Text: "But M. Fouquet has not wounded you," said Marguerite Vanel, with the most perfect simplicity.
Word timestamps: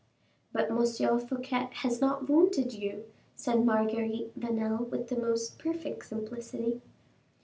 "But 0.51 0.71
M. 0.71 0.79
Fouquet 1.19 1.69
has 1.73 2.01
not 2.01 2.27
wounded 2.27 2.73
you," 2.73 3.03
said 3.35 3.63
Marguerite 3.63 4.31
Vanel, 4.35 4.89
with 4.89 5.09
the 5.09 5.15
most 5.19 5.59
perfect 5.59 6.07
simplicity. 6.07 6.81